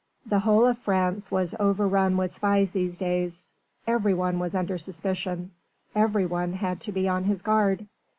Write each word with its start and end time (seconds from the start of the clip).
The 0.25 0.39
whole 0.39 0.65
of 0.65 0.79
France 0.79 1.29
was 1.29 1.53
overrun 1.59 2.17
with 2.17 2.33
spies 2.33 2.71
these 2.71 2.97
days 2.97 3.53
every 3.85 4.15
one 4.15 4.39
was 4.39 4.55
under 4.55 4.79
suspicion, 4.79 5.51
every 5.93 6.25
one 6.25 6.53
had 6.53 6.81
to 6.81 6.91
be 6.91 7.07
on 7.07 7.25
his 7.25 7.43
guard. 7.43 7.85